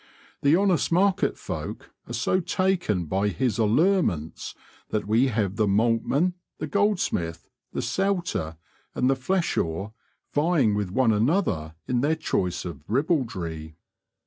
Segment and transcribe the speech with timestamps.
[0.41, 4.55] The honest market folk are so taken by his allurements
[4.89, 8.57] that we have the maltman, the goldsmith, the "sowter,"
[8.95, 9.91] and the "fleshor"
[10.33, 13.75] vieing with one another in their choice of ribaldry.